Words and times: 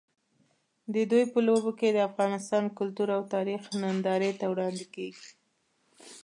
د 0.93 0.95
دوی 1.11 1.23
په 1.33 1.39
لوبو 1.47 1.71
کې 1.79 1.87
د 1.91 1.99
افغانستان 2.09 2.63
کلتور 2.77 3.07
او 3.17 3.21
تاریخ 3.33 3.61
نندارې 3.81 4.31
ته 4.39 4.45
وړاندې 4.51 4.85
کېږي. 4.95 5.29